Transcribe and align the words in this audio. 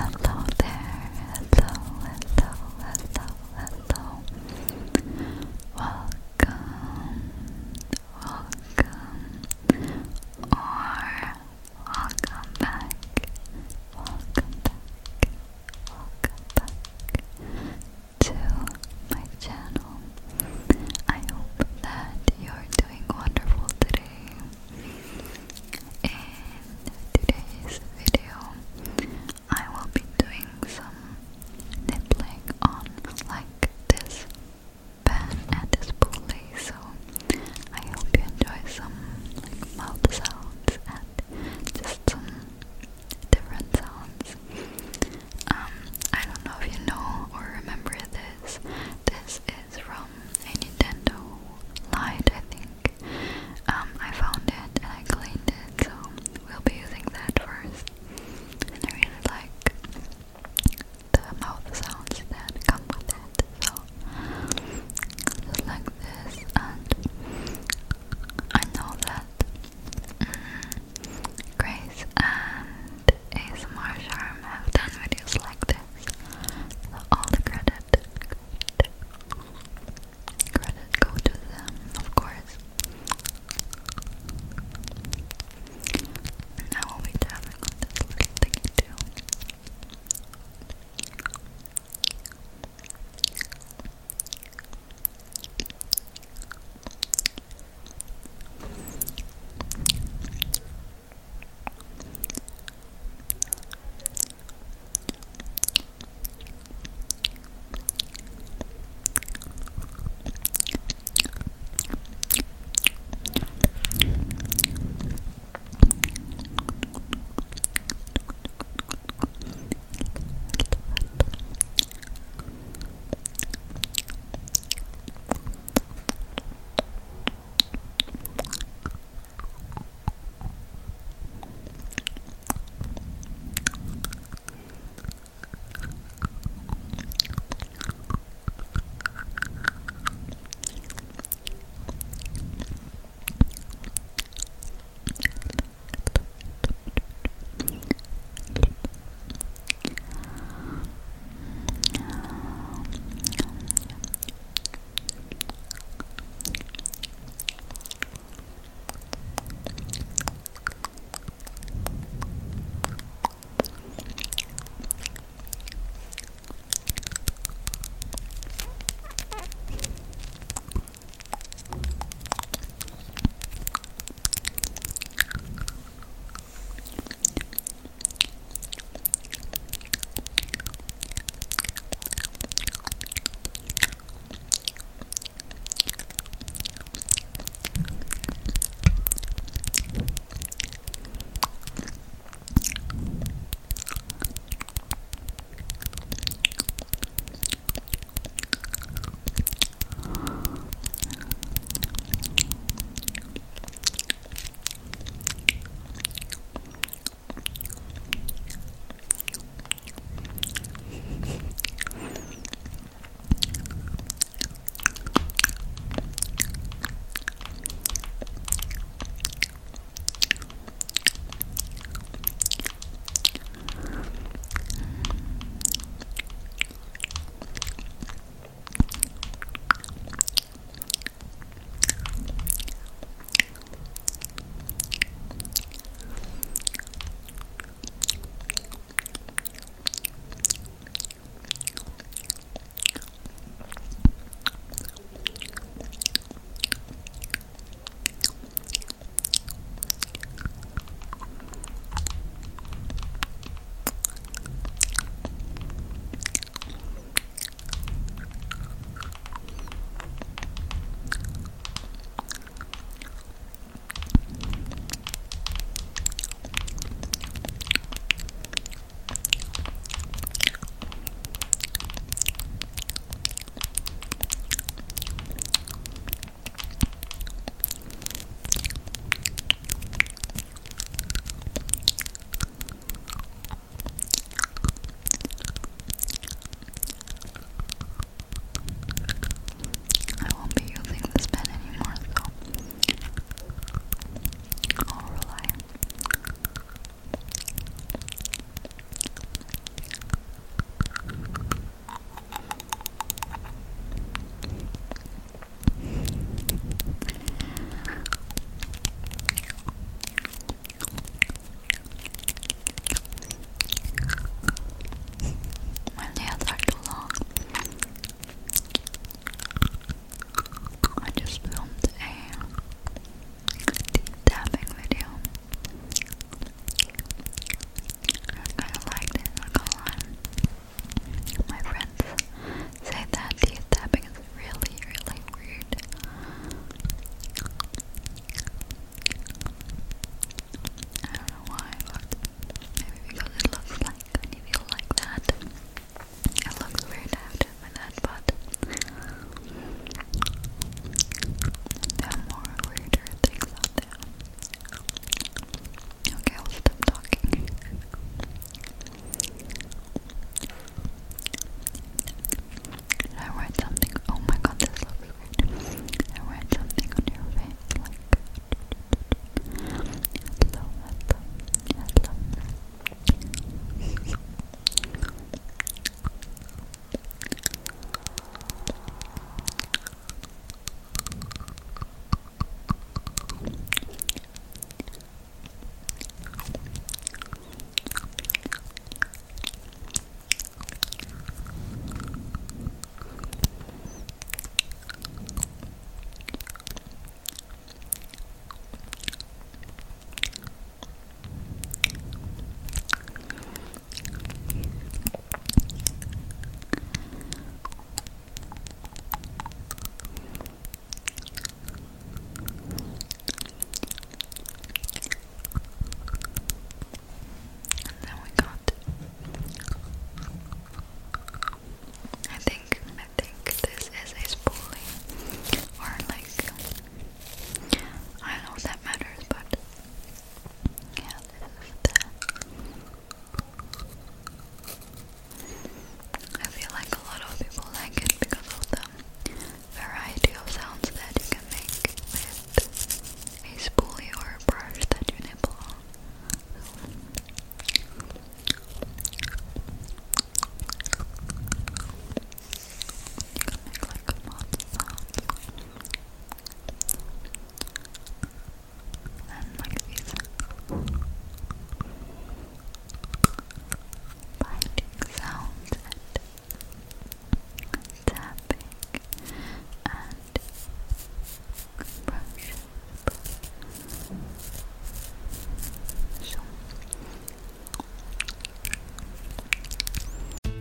tanto. 0.00 0.29